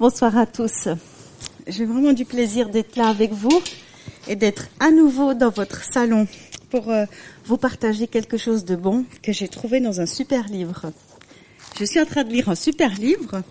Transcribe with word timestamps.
Bonsoir 0.00 0.38
à 0.38 0.46
tous. 0.46 0.86
J'ai 1.66 1.84
vraiment 1.84 2.12
du 2.12 2.24
plaisir 2.24 2.68
d'être 2.68 2.94
là 2.94 3.08
avec 3.08 3.32
vous 3.32 3.60
et 4.28 4.36
d'être 4.36 4.68
à 4.78 4.92
nouveau 4.92 5.34
dans 5.34 5.50
votre 5.50 5.82
salon 5.82 6.28
pour 6.70 6.88
euh, 6.88 7.04
vous 7.46 7.56
partager 7.56 8.06
quelque 8.06 8.36
chose 8.36 8.64
de 8.64 8.76
bon 8.76 9.04
que 9.24 9.32
j'ai 9.32 9.48
trouvé 9.48 9.80
dans 9.80 10.00
un 10.00 10.06
super 10.06 10.46
livre. 10.46 10.92
Je 11.80 11.84
suis 11.84 11.98
en 11.98 12.04
train 12.04 12.22
de 12.22 12.30
lire 12.30 12.48
un 12.48 12.54
super 12.54 12.94
livre, 12.94 13.42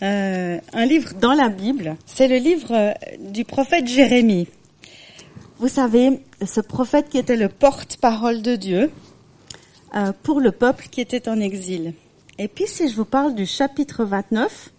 euh, 0.00 0.58
un 0.72 0.86
livre 0.86 1.12
dans 1.20 1.34
la 1.34 1.50
Bible. 1.50 1.94
C'est 2.06 2.28
le 2.28 2.36
livre 2.36 2.72
euh, 2.72 2.92
du 3.18 3.44
prophète 3.44 3.86
Jérémie. 3.86 4.48
Vous 5.58 5.68
savez, 5.68 6.20
ce 6.42 6.62
prophète 6.62 7.10
qui 7.10 7.18
était 7.18 7.36
le 7.36 7.50
porte-parole 7.50 8.40
de 8.40 8.56
Dieu 8.56 8.90
pour 10.22 10.40
le 10.40 10.52
peuple 10.52 10.86
qui 10.90 11.02
était 11.02 11.28
en 11.28 11.38
exil. 11.38 11.92
Et 12.38 12.48
puis 12.48 12.66
si 12.66 12.88
je 12.88 12.96
vous 12.96 13.04
parle 13.04 13.34
du 13.34 13.44
chapitre 13.44 14.04
29, 14.04 14.70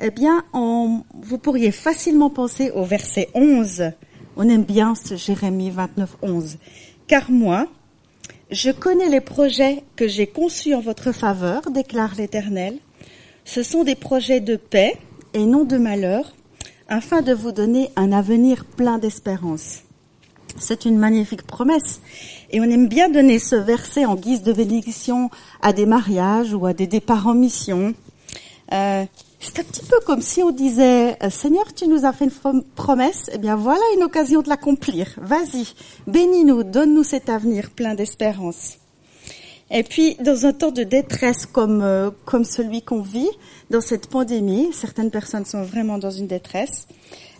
eh 0.00 0.10
bien, 0.10 0.44
vous 0.52 1.38
pourriez 1.38 1.72
facilement 1.72 2.30
penser 2.30 2.70
au 2.70 2.84
verset 2.84 3.28
11. 3.34 3.90
On 4.36 4.48
aime 4.48 4.62
bien 4.62 4.94
ce 4.94 5.16
Jérémie 5.16 5.70
29, 5.70 6.16
11. 6.22 6.58
Car 7.08 7.30
moi, 7.30 7.66
je 8.50 8.70
connais 8.70 9.08
les 9.08 9.20
projets 9.20 9.82
que 9.96 10.06
j'ai 10.06 10.26
conçus 10.26 10.74
en 10.74 10.80
votre 10.80 11.12
faveur, 11.12 11.70
déclare 11.70 12.14
l'Éternel. 12.16 12.78
Ce 13.44 13.62
sont 13.62 13.82
des 13.82 13.96
projets 13.96 14.40
de 14.40 14.56
paix 14.56 14.96
et 15.34 15.44
non 15.44 15.64
de 15.64 15.76
malheur, 15.76 16.32
afin 16.88 17.20
de 17.20 17.32
vous 17.32 17.52
donner 17.52 17.90
un 17.96 18.12
avenir 18.12 18.64
plein 18.64 18.98
d'espérance. 18.98 19.80
C'est 20.58 20.84
une 20.84 20.98
magnifique 20.98 21.42
promesse. 21.42 22.00
Et 22.50 22.60
on 22.60 22.64
aime 22.64 22.88
bien 22.88 23.08
donner 23.08 23.38
ce 23.38 23.56
verset 23.56 24.04
en 24.04 24.14
guise 24.14 24.42
de 24.42 24.52
bénédiction 24.52 25.30
à 25.60 25.72
des 25.72 25.86
mariages 25.86 26.54
ou 26.54 26.66
à 26.66 26.72
des 26.72 26.86
départs 26.86 27.26
en 27.26 27.34
mission. 27.34 27.94
Euh, 28.72 29.04
un 29.58 29.64
petit 29.64 29.84
peu 29.84 29.98
comme 30.06 30.22
si 30.22 30.42
on 30.42 30.50
disait, 30.50 31.16
euh, 31.22 31.30
Seigneur, 31.30 31.72
tu 31.74 31.88
nous 31.88 32.04
as 32.04 32.12
fait 32.12 32.26
une 32.26 32.62
promesse, 32.62 33.28
eh 33.32 33.38
bien 33.38 33.56
voilà 33.56 33.82
une 33.96 34.04
occasion 34.04 34.40
de 34.42 34.48
l'accomplir. 34.48 35.14
Vas-y, 35.20 35.74
bénis-nous, 36.06 36.62
donne-nous 36.62 37.02
cet 37.02 37.28
avenir 37.28 37.70
plein 37.70 37.94
d'espérance. 37.94 38.78
Et 39.70 39.82
puis, 39.82 40.14
dans 40.16 40.46
un 40.46 40.52
temps 40.52 40.70
de 40.70 40.82
détresse 40.82 41.44
comme, 41.44 41.82
euh, 41.82 42.10
comme 42.24 42.44
celui 42.44 42.82
qu'on 42.82 43.02
vit, 43.02 43.28
dans 43.70 43.80
cette 43.80 44.08
pandémie, 44.08 44.70
certaines 44.72 45.10
personnes 45.10 45.44
sont 45.44 45.62
vraiment 45.62 45.98
dans 45.98 46.10
une 46.10 46.26
détresse, 46.26 46.86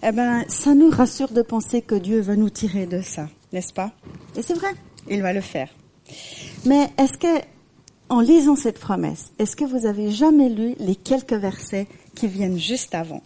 eh 0.02 0.12
ben, 0.12 0.44
ça 0.48 0.74
nous 0.74 0.90
rassure 0.90 1.30
de 1.30 1.42
penser 1.42 1.82
que 1.82 1.94
Dieu 1.94 2.20
va 2.20 2.36
nous 2.36 2.50
tirer 2.50 2.86
de 2.86 3.00
ça, 3.00 3.28
n'est-ce 3.52 3.72
pas? 3.72 3.92
Et 4.36 4.42
c'est 4.42 4.54
vrai, 4.54 4.72
il 5.08 5.22
va 5.22 5.32
le 5.32 5.40
faire. 5.40 5.70
Mais 6.66 6.90
est-ce 6.98 7.16
que 7.16 7.44
en 8.10 8.20
lisant 8.20 8.56
cette 8.56 8.78
promesse, 8.78 9.32
est-ce 9.38 9.54
que 9.54 9.64
vous 9.64 9.86
avez 9.86 10.10
jamais 10.10 10.48
lu 10.48 10.74
les 10.78 10.96
quelques 10.96 11.34
versets 11.34 11.86
qui 12.18 12.26
viennent 12.26 12.58
juste 12.58 12.94
avant 12.96 13.22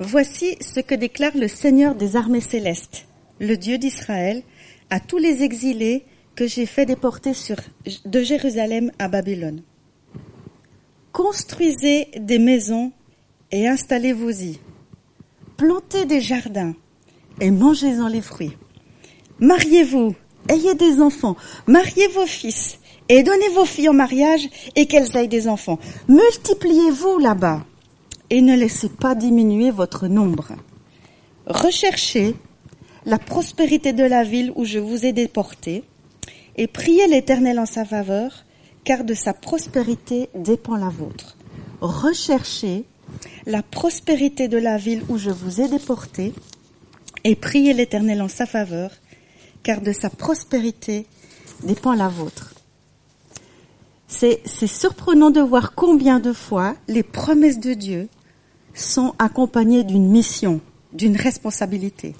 Voici 0.00 0.56
ce 0.60 0.80
que 0.80 0.94
déclare 0.94 1.36
le 1.36 1.48
Seigneur 1.48 1.94
des 1.94 2.16
armées 2.16 2.40
célestes, 2.40 3.06
le 3.40 3.56
Dieu 3.56 3.78
d'Israël, 3.78 4.42
à 4.90 5.00
tous 5.00 5.18
les 5.18 5.42
exilés 5.42 6.04
que 6.34 6.46
j'ai 6.46 6.66
fait 6.66 6.86
déporter 6.86 7.32
de 8.04 8.22
Jérusalem 8.22 8.92
à 8.98 9.08
Babylone. 9.08 9.62
Construisez 11.12 12.08
des 12.18 12.38
maisons 12.38 12.92
et 13.50 13.66
installez-vous-y. 13.66 14.58
Plantez 15.56 16.04
des 16.06 16.20
jardins 16.20 16.74
et 17.40 17.50
mangez-en 17.50 18.08
les 18.08 18.22
fruits. 18.22 18.56
Mariez-vous 19.40 20.14
ayez 20.48 20.74
des 20.74 21.00
enfants, 21.00 21.36
mariez 21.66 22.08
vos 22.08 22.26
fils 22.26 22.78
et 23.08 23.22
donnez 23.22 23.48
vos 23.50 23.64
filles 23.64 23.88
en 23.88 23.94
mariage 23.94 24.48
et 24.76 24.86
qu'elles 24.86 25.16
aient 25.16 25.28
des 25.28 25.48
enfants. 25.48 25.78
Multipliez-vous 26.08 27.18
là-bas 27.18 27.64
et 28.30 28.42
ne 28.42 28.56
laissez 28.56 28.88
pas 28.88 29.14
diminuer 29.14 29.70
votre 29.70 30.06
nombre. 30.06 30.52
Recherchez 31.46 32.34
la 33.06 33.18
prospérité 33.18 33.92
de 33.92 34.04
la 34.04 34.22
ville 34.22 34.52
où 34.54 34.64
je 34.64 34.78
vous 34.78 35.06
ai 35.06 35.12
déporté 35.12 35.84
et 36.56 36.66
priez 36.66 37.06
l'Éternel 37.06 37.58
en 37.58 37.66
sa 37.66 37.84
faveur, 37.84 38.44
car 38.84 39.04
de 39.04 39.14
sa 39.14 39.32
prospérité 39.32 40.28
dépend 40.34 40.76
la 40.76 40.88
vôtre. 40.88 41.36
Recherchez 41.80 42.84
la 43.46 43.62
prospérité 43.62 44.48
de 44.48 44.58
la 44.58 44.76
ville 44.76 45.02
où 45.08 45.16
je 45.16 45.30
vous 45.30 45.60
ai 45.60 45.68
déporté 45.68 46.34
et 47.24 47.36
priez 47.36 47.72
l'Éternel 47.72 48.20
en 48.20 48.28
sa 48.28 48.44
faveur, 48.44 48.90
car 49.62 49.80
de 49.80 49.92
sa 49.92 50.10
prospérité 50.10 51.06
dépend 51.62 51.94
la 51.94 52.08
vôtre. 52.08 52.57
C'est 54.08 54.66
surprenant 54.66 55.30
de 55.30 55.40
voir 55.40 55.74
combien 55.74 56.18
de 56.18 56.32
fois 56.32 56.74
les 56.88 57.02
promesses 57.02 57.60
de 57.60 57.74
Dieu 57.74 58.08
sont 58.72 59.14
accompagnées 59.18 59.84
d'une 59.84 60.08
mission, 60.08 60.60
d'une 60.94 61.16
responsabilité. 61.16 62.14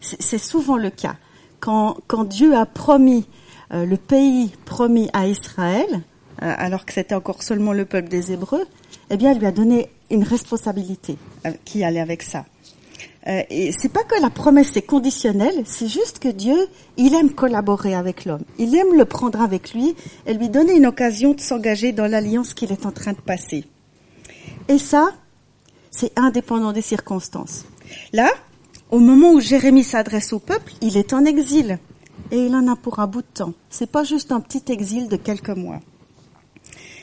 C'est 0.00 0.38
souvent 0.38 0.76
le 0.76 0.90
cas. 0.90 1.16
Quand, 1.60 2.24
Dieu 2.24 2.56
a 2.56 2.66
promis 2.66 3.26
euh, 3.72 3.86
le 3.86 3.96
pays 3.96 4.50
promis 4.64 5.08
à 5.12 5.28
Israël, 5.28 5.86
euh, 6.42 6.54
alors 6.58 6.84
que 6.84 6.92
c'était 6.92 7.14
encore 7.14 7.44
seulement 7.44 7.72
le 7.72 7.84
peuple 7.84 8.08
des 8.08 8.32
Hébreux, 8.32 8.66
eh 9.10 9.16
bien, 9.16 9.30
il 9.30 9.38
lui 9.38 9.46
a 9.46 9.52
donné 9.52 9.88
une 10.10 10.24
responsabilité 10.24 11.16
euh, 11.46 11.52
qui 11.64 11.84
allait 11.84 12.00
avec 12.00 12.24
ça. 12.24 12.44
Euh, 13.26 13.42
et 13.50 13.72
c'est 13.72 13.92
pas 13.92 14.02
que 14.02 14.20
la 14.20 14.30
promesse 14.30 14.76
est 14.76 14.82
conditionnelle, 14.82 15.62
c'est 15.64 15.88
juste 15.88 16.18
que 16.18 16.28
Dieu, 16.28 16.56
il 16.96 17.14
aime 17.14 17.30
collaborer 17.30 17.94
avec 17.94 18.24
l'homme. 18.24 18.42
Il 18.58 18.74
aime 18.74 18.96
le 18.96 19.04
prendre 19.04 19.40
avec 19.40 19.74
lui 19.74 19.94
et 20.26 20.34
lui 20.34 20.48
donner 20.48 20.74
une 20.74 20.86
occasion 20.86 21.32
de 21.32 21.40
s'engager 21.40 21.92
dans 21.92 22.06
l'alliance 22.06 22.54
qu'il 22.54 22.72
est 22.72 22.84
en 22.84 22.92
train 22.92 23.12
de 23.12 23.20
passer. 23.20 23.64
Et 24.68 24.78
ça, 24.78 25.12
c'est 25.90 26.12
indépendant 26.18 26.72
des 26.72 26.82
circonstances. 26.82 27.64
Là, 28.12 28.30
au 28.90 28.98
moment 28.98 29.32
où 29.32 29.40
Jérémie 29.40 29.84
s'adresse 29.84 30.32
au 30.32 30.38
peuple, 30.38 30.72
il 30.80 30.96
est 30.96 31.12
en 31.12 31.24
exil. 31.24 31.78
Et 32.30 32.46
il 32.46 32.54
en 32.54 32.66
a 32.68 32.76
pour 32.76 32.98
un 32.98 33.06
bout 33.06 33.22
de 33.22 33.26
temps. 33.26 33.54
C'est 33.70 33.90
pas 33.90 34.04
juste 34.04 34.32
un 34.32 34.40
petit 34.40 34.72
exil 34.72 35.08
de 35.08 35.16
quelques 35.16 35.50
mois. 35.50 35.80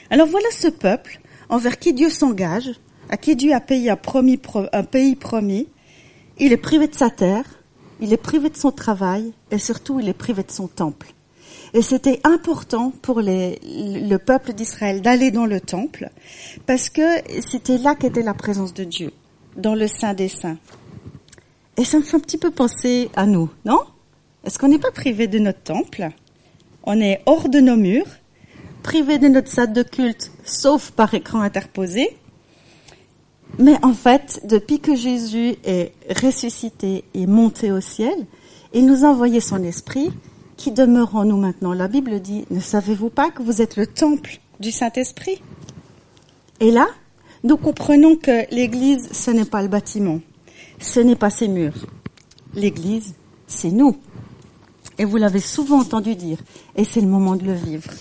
Alors 0.10 0.28
voilà 0.28 0.48
ce 0.52 0.68
peuple 0.68 1.20
envers 1.50 1.80
qui 1.80 1.94
Dieu 1.94 2.10
s'engage, 2.10 2.72
à 3.10 3.18
qui 3.18 3.36
Dieu 3.36 3.54
a 3.54 3.60
payé 3.60 3.90
un, 3.92 3.96
pays 4.84 5.16
promis, 5.16 5.68
il 6.40 6.54
est 6.54 6.58
privé 6.58 6.88
de 6.88 6.96
sa 6.96 7.10
terre, 7.10 7.46
il 8.00 8.14
est 8.14 8.18
privé 8.18 8.50
de 8.50 8.58
son 8.58 8.72
travail 8.72 9.34
et 9.52 9.58
surtout 9.58 10.00
il 10.00 10.08
est 10.08 10.14
privé 10.14 10.44
de 10.44 10.52
son 10.52 10.68
temple. 10.68 11.14
Et 11.74 11.82
c'était 11.82 12.20
important 12.24 12.92
pour 13.02 13.22
le 13.22 14.18
peuple 14.18 14.54
d'Israël 14.54 15.02
d'aller 15.02 15.32
dans 15.32 15.46
le 15.46 15.62
temple 15.62 16.10
parce 16.66 16.90
que 16.90 17.02
c'était 17.42 17.78
là 17.78 17.96
qu'était 17.96 18.24
la 18.24 18.34
présence 18.34 18.74
de 18.74 18.84
Dieu, 18.84 19.12
dans 19.56 19.76
le 19.76 19.88
Saint 19.88 20.14
des 20.14 20.30
Saints. 20.30 20.58
Et 21.78 21.84
ça 21.84 21.98
me 21.98 22.04
fait 22.04 22.18
un 22.18 22.22
petit 22.22 22.38
peu 22.38 22.52
penser 22.52 23.10
à 23.16 23.26
nous, 23.26 23.50
non? 23.66 23.80
Est-ce 24.44 24.58
qu'on 24.58 24.70
n'est 24.70 24.80
pas 24.80 24.92
privé 24.92 25.28
de 25.28 25.40
notre 25.40 25.62
temple? 25.62 26.10
On 26.84 27.00
est 27.02 27.22
hors 27.26 27.50
de 27.50 27.60
nos 27.60 27.76
murs, 27.76 28.08
privé 28.84 29.20
de 29.20 29.28
notre 29.28 29.50
salle 29.50 29.74
de 29.74 29.84
culte, 29.84 30.32
sauf 30.44 30.92
par 30.92 31.14
écran 31.14 31.42
interposé, 31.42 32.18
mais 33.58 33.78
en 33.84 33.94
fait, 33.94 34.42
depuis 34.46 34.80
que 34.80 34.96
Jésus 34.96 35.56
est 35.64 35.94
ressuscité 36.22 37.04
et 37.14 37.26
monté 37.26 37.72
au 37.72 37.82
ciel, 37.82 38.26
il 38.74 38.86
nous 38.86 39.04
a 39.04 39.10
envoyé 39.10 39.40
son 39.40 39.64
esprit 39.64 40.12
qui 40.56 40.72
demeure 40.72 41.16
en 41.16 41.26
nous 41.26 41.38
maintenant. 41.38 41.74
La 41.74 41.88
Bible 41.88 42.20
dit, 42.20 42.46
ne 42.52 42.60
savez-vous 42.60 43.10
pas 43.10 43.32
que 43.32 43.42
vous 43.42 43.62
êtes 43.62 43.76
le 43.76 43.88
temple 43.88 44.40
du 44.60 44.72
Saint-Esprit? 44.72 45.42
Et 46.60 46.72
là, 46.72 46.88
nous 47.44 47.58
comprenons 47.58 48.16
que 48.16 48.54
l'Église, 48.54 49.10
ce 49.12 49.32
n'est 49.32 49.46
pas 49.46 49.62
le 49.62 49.70
bâtiment, 49.70 50.20
ce 50.80 51.00
n'est 51.00 51.16
pas 51.16 51.30
ses 51.30 51.48
murs. 51.48 51.88
L'Église, 52.54 53.16
c'est 53.48 53.72
nous. 53.72 53.98
Et 54.98 55.06
vous 55.06 55.18
l'avez 55.18 55.40
souvent 55.40 55.80
entendu 55.80 56.16
dire, 56.16 56.40
et 56.76 56.84
c'est 56.84 57.02
le 57.02 57.08
moment 57.08 57.38
de 57.38 57.46
le 57.46 57.54
vivre. 57.54 57.92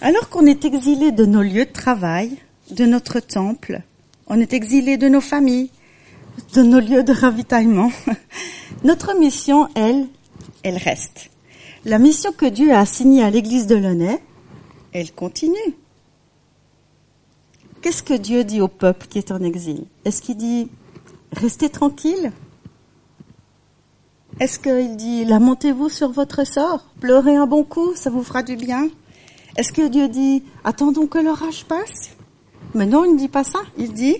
Alors 0.00 0.28
qu'on 0.28 0.46
est 0.46 0.64
exilé 0.64 1.12
de 1.12 1.24
nos 1.24 1.42
lieux 1.42 1.66
de 1.66 1.72
travail, 1.72 2.36
de 2.70 2.84
notre 2.84 3.20
temple, 3.20 3.82
on 4.26 4.40
est 4.40 4.52
exilé 4.52 4.96
de 4.96 5.08
nos 5.08 5.20
familles, 5.20 5.70
de 6.54 6.62
nos 6.62 6.80
lieux 6.80 7.02
de 7.02 7.12
ravitaillement. 7.12 7.90
Notre 8.84 9.18
mission, 9.18 9.68
elle, 9.74 10.06
elle 10.62 10.76
reste. 10.76 11.30
La 11.84 11.98
mission 11.98 12.32
que 12.32 12.46
Dieu 12.46 12.72
a 12.72 12.80
assignée 12.80 13.22
à 13.22 13.30
l'église 13.30 13.66
de 13.66 13.76
Launay, 13.76 14.20
elle 14.92 15.12
continue. 15.12 15.76
Qu'est-ce 17.82 18.02
que 18.02 18.14
Dieu 18.14 18.44
dit 18.44 18.62
au 18.62 18.68
peuple 18.68 19.06
qui 19.08 19.18
est 19.18 19.30
en 19.30 19.42
exil? 19.42 19.84
Est-ce 20.06 20.22
qu'il 20.22 20.38
dit 20.38 20.70
restez 21.32 21.68
tranquille 21.68 22.32
Est-ce 24.40 24.58
qu'il 24.58 24.96
dit 24.96 25.26
lamentez-vous 25.26 25.90
sur 25.90 26.10
votre 26.10 26.46
sort? 26.46 26.86
Pleurez 27.00 27.36
un 27.36 27.46
bon 27.46 27.62
coup, 27.62 27.94
ça 27.94 28.08
vous 28.08 28.22
fera 28.22 28.42
du 28.42 28.56
bien? 28.56 28.88
Est-ce 29.56 29.72
que 29.72 29.86
Dieu 29.86 30.08
dit 30.08 30.42
attendons 30.64 31.06
que 31.06 31.18
l'orage 31.18 31.66
passe? 31.66 32.13
Mais 32.74 32.86
non, 32.86 33.04
il 33.04 33.14
ne 33.14 33.18
dit 33.18 33.28
pas 33.28 33.44
ça. 33.44 33.60
Il 33.78 33.92
dit, 33.92 34.16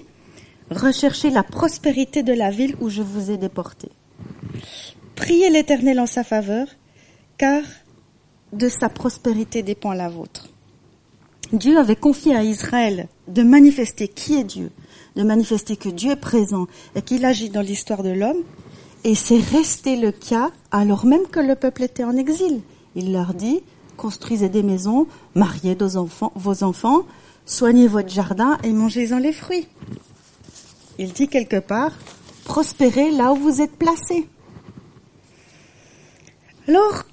recherchez 0.70 1.30
la 1.30 1.42
prospérité 1.42 2.22
de 2.22 2.32
la 2.32 2.50
ville 2.50 2.76
où 2.80 2.88
je 2.88 3.02
vous 3.02 3.30
ai 3.30 3.36
déporté. 3.36 3.88
Priez 5.14 5.50
l'Éternel 5.50 6.00
en 6.00 6.06
sa 6.06 6.24
faveur, 6.24 6.66
car 7.38 7.62
de 8.52 8.68
sa 8.68 8.88
prospérité 8.88 9.62
dépend 9.62 9.92
la 9.92 10.08
vôtre. 10.08 10.48
Dieu 11.52 11.78
avait 11.78 11.96
confié 11.96 12.34
à 12.34 12.42
Israël 12.42 13.08
de 13.28 13.42
manifester 13.42 14.08
qui 14.08 14.34
est 14.34 14.44
Dieu, 14.44 14.70
de 15.16 15.22
manifester 15.22 15.76
que 15.76 15.88
Dieu 15.88 16.12
est 16.12 16.16
présent 16.16 16.66
et 16.94 17.02
qu'il 17.02 17.24
agit 17.24 17.50
dans 17.50 17.60
l'histoire 17.60 18.02
de 18.02 18.10
l'homme. 18.10 18.42
Et 19.04 19.14
c'est 19.14 19.38
resté 19.38 19.96
le 19.96 20.10
cas 20.10 20.50
alors 20.70 21.04
même 21.04 21.26
que 21.30 21.40
le 21.40 21.54
peuple 21.54 21.82
était 21.82 22.04
en 22.04 22.16
exil. 22.16 22.62
Il 22.96 23.12
leur 23.12 23.34
dit, 23.34 23.60
construisez 23.96 24.48
des 24.48 24.62
maisons, 24.62 25.06
mariez 25.34 25.74
vos 25.74 25.96
enfants, 25.96 26.32
vos 26.34 26.64
enfants 26.64 27.04
soignez 27.46 27.88
votre 27.88 28.08
jardin 28.08 28.58
et 28.62 28.72
mangez-en 28.72 29.18
les 29.18 29.32
fruits. 29.32 29.68
Il 30.98 31.12
dit 31.12 31.28
quelque 31.28 31.58
part, 31.58 31.92
prospérez 32.44 33.10
là 33.10 33.32
où 33.32 33.36
vous 33.36 33.60
êtes 33.60 33.76
placés. 33.76 34.28
Alors, 36.68 37.04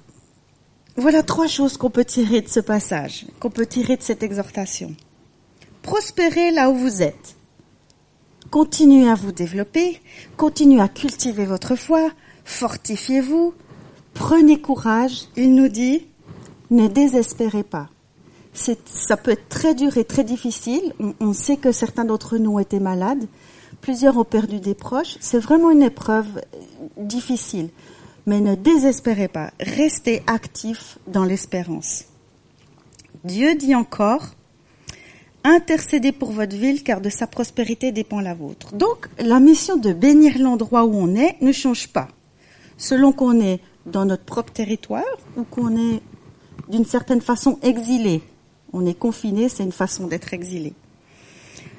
voilà 0.96 1.22
trois 1.22 1.46
choses 1.46 1.76
qu'on 1.76 1.90
peut 1.90 2.04
tirer 2.04 2.40
de 2.40 2.48
ce 2.48 2.60
passage, 2.60 3.26
qu'on 3.40 3.50
peut 3.50 3.66
tirer 3.66 3.96
de 3.96 4.02
cette 4.02 4.22
exhortation. 4.22 4.94
Prospérez 5.82 6.50
là 6.52 6.70
où 6.70 6.74
vous 6.76 7.02
êtes. 7.02 7.36
Continuez 8.50 9.08
à 9.08 9.14
vous 9.14 9.32
développer, 9.32 10.00
continuez 10.36 10.80
à 10.80 10.88
cultiver 10.88 11.46
votre 11.46 11.74
foi, 11.74 12.10
fortifiez-vous, 12.44 13.54
prenez 14.14 14.60
courage. 14.60 15.28
Il 15.36 15.54
nous 15.54 15.68
dit, 15.68 16.06
ne 16.70 16.86
désespérez 16.86 17.64
pas. 17.64 17.88
Ça 18.52 19.16
peut 19.16 19.30
être 19.30 19.48
très 19.48 19.74
dur 19.74 19.96
et 19.96 20.04
très 20.04 20.24
difficile. 20.24 20.92
On, 21.00 21.14
on 21.20 21.32
sait 21.32 21.56
que 21.56 21.72
certains 21.72 22.04
d'entre 22.04 22.36
nous 22.38 22.52
ont 22.52 22.58
été 22.58 22.80
malades, 22.80 23.26
plusieurs 23.80 24.16
ont 24.18 24.24
perdu 24.24 24.60
des 24.60 24.74
proches. 24.74 25.16
C'est 25.20 25.38
vraiment 25.38 25.70
une 25.70 25.82
épreuve 25.82 26.42
difficile. 26.96 27.70
Mais 28.26 28.40
ne 28.40 28.54
désespérez 28.54 29.28
pas, 29.28 29.52
restez 29.58 30.22
actifs 30.26 30.98
dans 31.08 31.24
l'espérance. 31.24 32.04
Dieu 33.24 33.54
dit 33.54 33.74
encore, 33.74 34.28
intercédez 35.44 36.12
pour 36.12 36.30
votre 36.30 36.56
ville 36.56 36.82
car 36.82 37.00
de 37.00 37.08
sa 37.08 37.26
prospérité 37.26 37.90
dépend 37.90 38.20
la 38.20 38.34
vôtre. 38.34 38.74
Donc 38.74 39.08
la 39.18 39.40
mission 39.40 39.76
de 39.76 39.92
bénir 39.92 40.38
l'endroit 40.38 40.84
où 40.84 40.94
on 40.94 41.14
est 41.16 41.36
ne 41.40 41.52
change 41.52 41.88
pas. 41.88 42.08
Selon 42.76 43.12
qu'on 43.12 43.40
est 43.40 43.60
dans 43.86 44.04
notre 44.04 44.24
propre 44.24 44.52
territoire 44.52 45.04
ou 45.36 45.42
qu'on 45.42 45.76
est 45.76 46.00
d'une 46.68 46.84
certaine 46.84 47.20
façon 47.20 47.58
exilé. 47.62 48.22
On 48.72 48.86
est 48.86 48.98
confiné, 48.98 49.48
c'est 49.48 49.62
une 49.62 49.72
façon 49.72 50.06
d'être 50.06 50.32
exilé. 50.32 50.74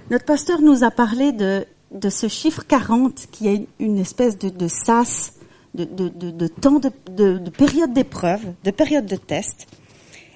Notre 0.09 0.25
pasteur 0.25 0.61
nous 0.61 0.83
a 0.83 0.91
parlé 0.91 1.31
de, 1.31 1.65
de 1.91 2.09
ce 2.09 2.27
chiffre 2.27 2.63
40 2.67 3.27
qui 3.31 3.47
est 3.47 3.67
une 3.79 3.97
espèce 3.97 4.37
de, 4.37 4.49
de 4.49 4.67
sas, 4.67 5.33
de, 5.73 5.85
de, 5.85 6.09
de 6.09 6.47
temps 6.47 6.79
de, 6.79 6.91
de 7.37 7.49
période 7.49 7.93
d'épreuve, 7.93 8.41
de 8.63 8.71
période 8.71 9.05
de 9.05 9.15
test. 9.15 9.67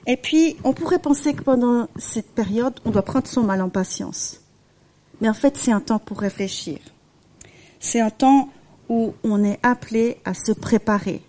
Et 0.07 0.15
puis, 0.15 0.55
on 0.63 0.73
pourrait 0.73 0.99
penser 0.99 1.33
que 1.33 1.43
pendant 1.43 1.87
cette 1.97 2.31
période, 2.31 2.79
on 2.85 2.91
doit 2.91 3.01
prendre 3.01 3.27
son 3.27 3.43
mal 3.43 3.61
en 3.61 3.69
patience. 3.69 4.39
Mais 5.19 5.27
en 5.27 5.33
fait, 5.33 5.57
c'est 5.57 5.71
un 5.71 5.81
temps 5.81 5.99
pour 5.99 6.19
réfléchir. 6.19 6.79
C'est 7.79 7.99
un 7.99 8.09
temps 8.09 8.49
où 8.87 9.13
on 9.23 9.43
est 9.43 9.59
appelé 9.63 10.17
à 10.23 10.33
se 10.33 10.53
préparer. 10.53 11.21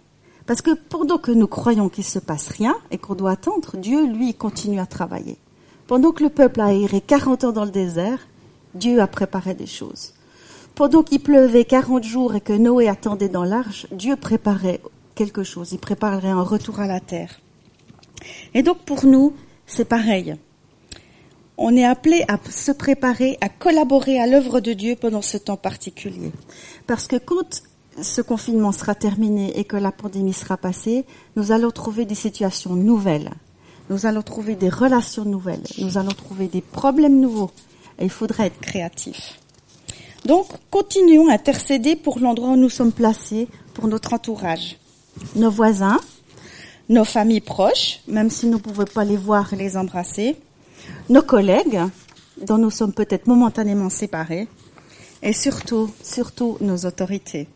Parce 0.49 0.63
que 0.63 0.71
pendant 0.71 1.19
que 1.19 1.31
nous 1.31 1.47
croyons 1.47 1.91
qu'il 1.91 2.05
se 2.05 2.19
passe 2.19 2.49
rien 2.49 2.75
et 2.91 2.97
qu'on 2.97 3.15
doit 3.15 3.33
attendre, 3.33 3.77
Dieu, 3.77 4.07
lui, 4.07 4.33
continue 4.33 4.81
à 4.81 4.87
travailler. 4.87 5.37
Pendant 5.87 6.11
que 6.11 6.23
le 6.23 6.31
peuple 6.31 6.63
a 6.63 6.73
erré 6.73 7.03
40 7.03 7.45
ans 7.45 7.53
dans 7.53 7.67
le 7.67 7.71
désert, 7.71 8.27
Dieu 8.75 9.03
a 9.03 9.07
préparé 9.07 9.53
des 9.53 9.67
choses. 9.67 10.15
Pendant 10.75 11.03
qu'il 11.03 11.21
pleuvait 11.21 11.67
40 11.67 12.03
jours 12.03 12.35
et 12.35 12.41
que 12.41 12.55
Noé 12.55 12.89
attendait 12.89 13.29
dans 13.29 13.45
l'arche, 13.45 13.87
Dieu 13.93 14.17
préparait 14.17 14.81
quelque 15.15 15.43
chose. 15.43 15.73
Il 15.73 15.81
préparerait 15.81 16.29
un 16.29 16.43
retour 16.43 16.81
à 16.81 16.87
la 16.87 17.01
terre. 17.01 17.41
Et 18.55 18.63
donc 18.63 18.79
pour 18.87 19.05
nous, 19.05 19.35
c'est 19.67 19.85
pareil. 19.85 20.35
On 21.59 21.77
est 21.77 21.85
appelé 21.85 22.25
à 22.27 22.39
se 22.49 22.73
préparer, 22.73 23.37
à 23.43 23.51
collaborer 23.51 24.19
à 24.19 24.27
l'œuvre 24.27 24.61
de 24.61 24.73
Dieu 24.73 24.97
pendant 24.99 25.21
ce 25.21 25.37
temps 25.37 25.59
particulier. 25.59 26.33
Parce 26.87 27.07
que 27.07 27.17
quand 27.17 27.63
ce 28.03 28.21
confinement 28.21 28.73
sera 28.73 28.95
terminé 28.95 29.59
et 29.59 29.65
que 29.65 29.77
la 29.77 29.93
pandémie 29.93 30.33
sera 30.33 30.57
passée, 30.57 31.05
nous 31.37 31.53
allons 31.53 31.71
trouver 31.71 32.05
des 32.05 32.15
situations 32.15 32.75
nouvelles. 32.75 33.31
Nous 33.91 34.07
allons 34.07 34.23
trouver 34.23 34.55
des 34.55 34.69
relations 34.69 35.25
nouvelles. 35.25 35.63
Nous 35.79 35.99
allons 35.99 36.11
trouver 36.11 36.47
des 36.49 36.61
problèmes 36.61 37.21
nouveaux. 37.21 37.51
Et 37.99 38.05
il 38.05 38.11
faudra 38.11 38.47
être 38.47 38.61
créatif. 38.61 39.39
Donc, 40.25 40.47
continuons 40.71 41.29
à 41.29 41.35
intercéder 41.35 41.97
pour 41.97 42.19
l'endroit 42.19 42.51
où 42.51 42.57
nous 42.57 42.69
sommes 42.69 42.93
placés, 42.93 43.49
pour 43.75 43.89
notre 43.89 44.13
entourage. 44.13 44.77
Nos 45.37 45.51
voisins, 45.51 45.99
nos 46.89 47.05
familles 47.05 47.41
proches, 47.41 48.01
même 48.07 48.31
si 48.31 48.47
nous 48.47 48.59
ne 48.59 48.63
pouvons 48.63 48.85
pas 48.85 49.05
les 49.05 49.17
voir 49.17 49.53
et 49.53 49.57
les 49.57 49.77
embrasser, 49.77 50.37
nos 51.09 51.23
collègues, 51.23 51.81
dont 52.47 52.59
nous 52.59 52.71
sommes 52.71 52.93
peut-être 52.93 53.27
momentanément 53.27 53.91
séparés, 53.91 54.49
et 55.23 55.33
surtout, 55.33 55.91
surtout 56.03 56.57
nos 56.61 56.77
autorités. 56.85 57.49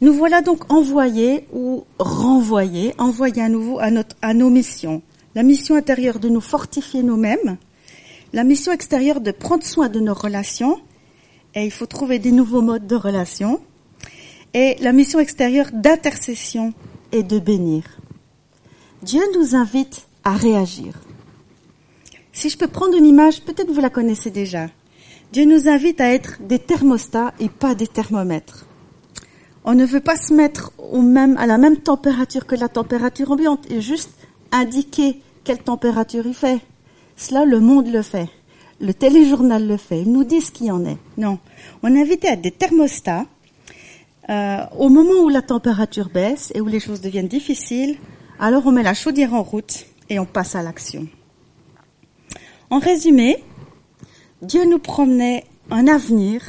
Nous 0.00 0.12
voilà 0.12 0.42
donc 0.42 0.70
envoyés 0.72 1.46
ou 1.52 1.84
renvoyés, 1.98 2.94
envoyés 2.98 3.42
à 3.42 3.48
nouveau 3.48 3.78
à, 3.78 4.34
nos 4.34 4.50
missions. 4.50 5.02
La 5.34 5.42
mission 5.42 5.76
intérieure 5.76 6.18
de 6.18 6.28
nous 6.28 6.40
fortifier 6.40 7.02
nous-mêmes, 7.02 7.56
la 8.32 8.44
mission 8.44 8.72
extérieure 8.72 9.20
de 9.20 9.30
prendre 9.30 9.64
soin 9.64 9.88
de 9.88 10.00
nos 10.00 10.14
relations, 10.14 10.80
et 11.54 11.64
il 11.64 11.70
faut 11.70 11.86
trouver 11.86 12.18
des 12.18 12.32
nouveaux 12.32 12.62
modes 12.62 12.86
de 12.86 12.96
relation, 12.96 13.60
et 14.52 14.76
la 14.80 14.92
mission 14.92 15.18
extérieure 15.20 15.70
d'intercession 15.72 16.74
et 17.12 17.22
de 17.22 17.38
bénir. 17.38 17.84
Dieu 19.02 19.22
nous 19.36 19.54
invite 19.54 20.06
à 20.24 20.34
réagir. 20.34 21.00
Si 22.32 22.48
je 22.48 22.58
peux 22.58 22.68
prendre 22.68 22.96
une 22.96 23.06
image, 23.06 23.42
peut-être 23.42 23.70
vous 23.70 23.80
la 23.80 23.90
connaissez 23.90 24.30
déjà. 24.30 24.68
Dieu 25.32 25.44
nous 25.44 25.68
invite 25.68 26.00
à 26.00 26.12
être 26.12 26.38
des 26.42 26.58
thermostats 26.58 27.32
et 27.38 27.48
pas 27.48 27.74
des 27.74 27.86
thermomètres. 27.86 28.63
On 29.64 29.74
ne 29.74 29.84
veut 29.84 30.00
pas 30.00 30.16
se 30.16 30.34
mettre 30.34 30.72
au 30.78 31.00
même, 31.00 31.36
à 31.38 31.46
la 31.46 31.58
même 31.58 31.78
température 31.78 32.46
que 32.46 32.54
la 32.54 32.68
température 32.68 33.30
ambiante 33.30 33.70
et 33.70 33.80
juste 33.80 34.10
indiquer 34.52 35.20
quelle 35.42 35.58
température 35.58 36.26
il 36.26 36.34
fait. 36.34 36.60
Cela, 37.16 37.44
le 37.44 37.60
monde 37.60 37.88
le 37.88 38.02
fait. 38.02 38.28
Le 38.80 38.92
téléjournal 38.92 39.66
le 39.66 39.76
fait. 39.76 40.02
Ils 40.02 40.12
nous 40.12 40.24
disent 40.24 40.46
ce 40.46 40.50
qu'il 40.50 40.66
y 40.66 40.70
en 40.70 40.84
est. 40.84 40.98
Non. 41.16 41.38
On 41.82 41.94
est 41.94 42.26
à 42.26 42.36
des 42.36 42.50
thermostats 42.50 43.24
euh, 44.30 44.64
au 44.78 44.88
moment 44.88 45.22
où 45.22 45.28
la 45.28 45.42
température 45.42 46.08
baisse 46.08 46.50
et 46.54 46.60
où 46.60 46.66
les 46.66 46.80
choses 46.80 47.00
deviennent 47.00 47.28
difficiles, 47.28 47.96
alors 48.38 48.66
on 48.66 48.72
met 48.72 48.82
la 48.82 48.94
chaudière 48.94 49.34
en 49.34 49.42
route 49.42 49.86
et 50.08 50.18
on 50.18 50.24
passe 50.24 50.54
à 50.54 50.62
l'action. 50.62 51.06
En 52.70 52.78
résumé, 52.78 53.44
Dieu 54.40 54.64
nous 54.64 54.78
promenait 54.78 55.44
un 55.70 55.86
avenir, 55.88 56.42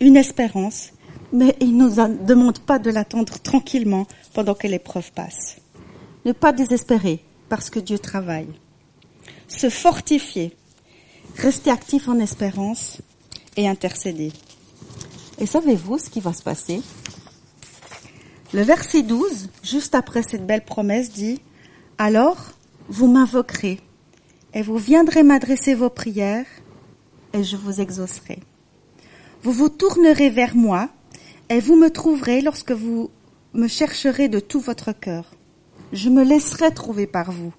une 0.00 0.16
espérance, 0.16 0.92
mais 1.32 1.56
il 1.60 1.76
ne 1.76 1.88
nous 1.88 2.24
demande 2.24 2.58
pas 2.58 2.78
de 2.78 2.90
l'attendre 2.90 3.38
tranquillement 3.38 4.06
pendant 4.34 4.54
que 4.54 4.66
l'épreuve 4.66 5.12
passe. 5.12 5.56
Ne 6.24 6.32
pas 6.32 6.52
désespérer 6.52 7.22
parce 7.48 7.70
que 7.70 7.80
Dieu 7.80 7.98
travaille. 7.98 8.48
Se 9.48 9.70
fortifier, 9.70 10.56
rester 11.36 11.70
actif 11.70 12.08
en 12.08 12.18
espérance 12.18 12.98
et 13.56 13.68
intercéder. 13.68 14.32
Et 15.38 15.46
savez-vous 15.46 15.98
ce 15.98 16.10
qui 16.10 16.20
va 16.20 16.32
se 16.32 16.42
passer? 16.42 16.82
Le 18.52 18.62
verset 18.62 19.02
12, 19.02 19.48
juste 19.62 19.94
après 19.94 20.22
cette 20.22 20.46
belle 20.46 20.64
promesse, 20.64 21.12
dit 21.12 21.40
Alors 21.98 22.52
vous 22.88 23.06
m'invoquerez 23.06 23.80
et 24.52 24.62
vous 24.62 24.76
viendrez 24.76 25.22
m'adresser 25.22 25.74
vos 25.74 25.90
prières 25.90 26.46
et 27.32 27.44
je 27.44 27.56
vous 27.56 27.80
exaucerai. 27.80 28.40
Vous 29.42 29.52
vous 29.52 29.68
tournerez 29.68 30.30
vers 30.30 30.56
moi 30.56 30.88
et 31.50 31.58
vous 31.58 31.76
me 31.76 31.90
trouverez 31.90 32.40
lorsque 32.40 32.72
vous 32.72 33.10
me 33.52 33.66
chercherez 33.66 34.28
de 34.28 34.38
tout 34.38 34.60
votre 34.60 34.92
cœur. 34.92 35.34
Je 35.92 36.08
me 36.08 36.22
laisserai 36.22 36.72
trouver 36.72 37.08
par 37.08 37.32
vous. 37.32 37.52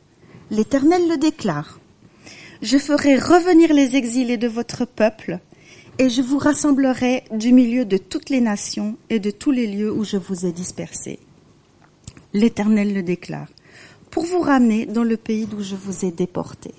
L'Éternel 0.49 1.07
le 1.09 1.17
déclare. 1.17 1.79
Je 2.61 2.77
ferai 2.77 3.17
revenir 3.17 3.73
les 3.73 3.97
exilés 3.97 4.37
de 4.37 4.47
votre 4.47 4.85
peuple 4.85 5.39
et 5.99 6.09
je 6.09 6.21
vous 6.21 6.37
rassemblerai 6.37 7.25
du 7.31 7.51
milieu 7.51 7.83
de 7.83 7.97
toutes 7.97 8.29
les 8.29 8.39
nations 8.39 8.97
et 9.09 9.19
de 9.19 9.29
tous 9.29 9.51
les 9.51 9.67
lieux 9.67 9.91
où 9.91 10.05
je 10.05 10.17
vous 10.17 10.45
ai 10.45 10.53
dispersés. 10.53 11.19
L'Éternel 12.33 12.93
le 12.93 13.03
déclare, 13.03 13.49
pour 14.09 14.23
vous 14.23 14.39
ramener 14.39 14.85
dans 14.85 15.03
le 15.03 15.17
pays 15.17 15.47
d'où 15.47 15.61
je 15.61 15.75
vous 15.75 16.05
ai 16.05 16.11
déporté. 16.11 16.73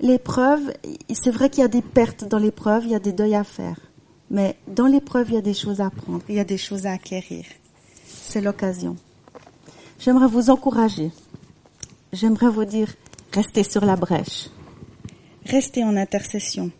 L'épreuve, 0.00 0.72
c'est 1.12 1.30
vrai 1.30 1.50
qu'il 1.50 1.60
y 1.60 1.64
a 1.64 1.68
des 1.68 1.82
pertes 1.82 2.24
dans 2.24 2.38
l'épreuve, 2.38 2.84
il 2.84 2.92
y 2.92 2.94
a 2.94 3.00
des 3.00 3.12
deuils 3.12 3.34
à 3.34 3.44
faire, 3.44 3.87
mais 4.30 4.56
dans 4.66 4.86
l'épreuve, 4.86 5.30
il 5.30 5.34
y 5.34 5.38
a 5.38 5.42
des 5.42 5.54
choses 5.54 5.80
à 5.80 5.86
apprendre, 5.86 6.22
il 6.28 6.34
y 6.34 6.40
a 6.40 6.44
des 6.44 6.58
choses 6.58 6.86
à 6.86 6.92
acquérir. 6.92 7.44
C'est 8.04 8.40
l'occasion. 8.40 8.96
J'aimerais 9.98 10.28
vous 10.28 10.50
encourager. 10.50 11.10
J'aimerais 12.12 12.50
vous 12.50 12.64
dire, 12.64 12.92
restez 13.32 13.62
sur 13.62 13.84
la 13.84 13.96
brèche. 13.96 14.50
Restez 15.46 15.82
en 15.82 15.96
intercession. 15.96 16.70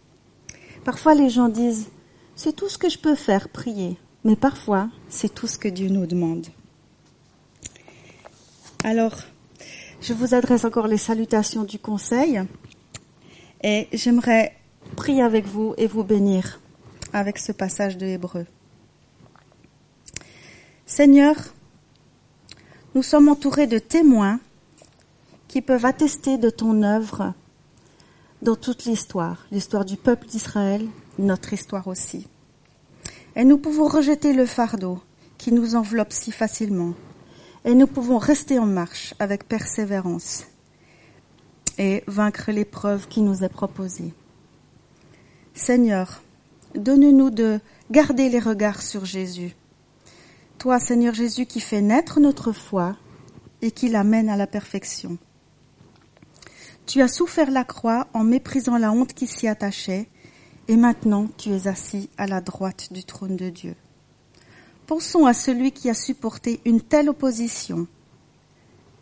Parfois 0.85 1.14
les 1.14 1.31
gens 1.31 1.49
disent, 1.49 1.88
c'est 2.37 2.55
tout 2.55 2.69
ce 2.69 2.78
que 2.78 2.88
je 2.88 2.99
peux 2.99 3.14
faire, 3.14 3.49
prier. 3.49 3.97
Mais 4.25 4.37
parfois, 4.37 4.90
c'est 5.09 5.35
tout 5.35 5.47
ce 5.47 5.59
que 5.59 5.69
Dieu 5.69 5.88
nous 5.88 6.07
demande. 6.07 6.47
Alors, 8.85 9.17
je 10.00 10.12
vous 10.12 10.35
adresse 10.35 10.64
encore 10.64 10.87
les 10.87 10.99
salutations 10.99 11.64
du 11.64 11.78
Conseil. 11.78 12.40
Et 13.64 13.88
j'aimerais 13.93 14.55
prier 14.97 15.23
avec 15.23 15.47
vous 15.47 15.75
et 15.78 15.87
vous 15.87 16.05
bénir 16.05 16.61
avec 17.12 17.38
ce 17.38 17.53
passage 17.53 17.97
de 17.97 18.07
Hébreu. 18.07 18.47
Seigneur, 20.87 21.37
nous 22.95 23.03
sommes 23.03 23.29
entourés 23.29 23.67
de 23.67 23.79
témoins 23.79 24.41
qui 25.47 25.62
peuvent 25.62 25.87
attester 25.87 26.38
de 26.38 26.50
ton 26.50 26.83
œuvre 26.83 27.35
dans 28.43 28.57
toute 28.57 28.85
l'histoire, 28.85 29.47
l'histoire 29.50 29.85
du 29.85 29.97
peuple 29.97 30.27
d'Israël, 30.27 30.87
notre 31.19 31.53
histoire 31.53 31.88
aussi. 31.88 32.27
Et 33.37 33.45
nous 33.45 33.59
pouvons 33.59 33.88
rejeter 33.88 34.33
le 34.33 34.47
fardeau 34.47 35.00
qui 35.38 35.53
nous 35.53 35.75
enveloppe 35.75 36.12
si 36.12 36.33
facilement. 36.33 36.95
Et 37.65 37.75
nous 37.75 37.87
pouvons 37.87 38.19
rester 38.19 38.59
en 38.59 38.67
marche 38.67 39.15
avec 39.19 39.49
persévérance 39.49 40.45
et 41.79 42.03
vaincre 42.07 42.50
l'épreuve 42.50 43.09
qui 43.09 43.23
nous 43.23 43.45
est 43.45 43.49
proposée. 43.49 44.12
Seigneur, 45.55 46.23
donne-nous 46.75 47.30
de 47.30 47.60
garder 47.90 48.28
les 48.28 48.38
regards 48.38 48.82
sur 48.82 49.04
Jésus. 49.04 49.54
Toi, 50.58 50.78
Seigneur 50.78 51.14
Jésus, 51.14 51.46
qui 51.46 51.60
fais 51.60 51.80
naître 51.80 52.20
notre 52.20 52.52
foi 52.52 52.96
et 53.62 53.70
qui 53.70 53.88
l'amène 53.88 54.28
à 54.28 54.37
la 54.37 54.46
perfection. 54.46 55.18
Tu 56.87 57.02
as 57.02 57.08
souffert 57.08 57.50
la 57.50 57.64
croix 57.64 58.08
en 58.14 58.25
méprisant 58.25 58.78
la 58.78 58.92
honte 58.92 59.12
qui 59.12 59.26
s'y 59.26 59.46
attachait, 59.46 60.08
et 60.68 60.76
maintenant 60.76 61.26
tu 61.37 61.50
es 61.50 61.68
assis 61.68 62.08
à 62.16 62.26
la 62.26 62.40
droite 62.40 62.92
du 62.92 63.04
trône 63.04 63.37
de 63.37 63.50
Dieu. 63.50 63.75
Pensons 64.87 65.26
à 65.26 65.34
celui 65.34 65.72
qui 65.72 65.90
a 65.90 65.94
supporté 65.94 66.60
une 66.64 66.80
telle 66.80 67.10
opposition 67.10 67.87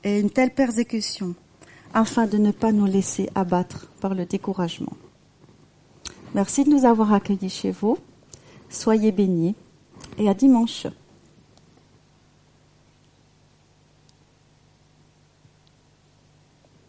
et 0.03 0.19
une 0.19 0.31
telle 0.31 0.53
persécution, 0.53 1.35
afin 1.95 2.27
de 2.27 2.39
ne 2.39 2.51
pas 2.51 2.73
nous 2.73 2.87
laisser 2.87 3.31
abattre 3.35 3.89
par 4.01 4.15
le 4.15 4.27
découragement. 4.27 4.97
Merci 6.37 6.65
de 6.65 6.69
nous 6.69 6.85
avoir 6.85 7.15
accueillis 7.15 7.49
chez 7.49 7.71
vous. 7.71 7.97
Soyez 8.69 9.11
bénis 9.11 9.55
et 10.19 10.29
à 10.29 10.35
dimanche. 10.35 10.87